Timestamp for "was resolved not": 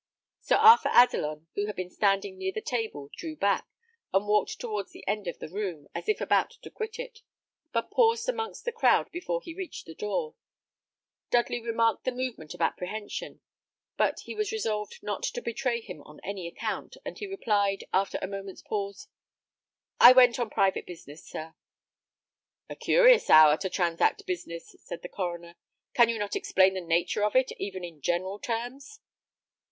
14.33-15.21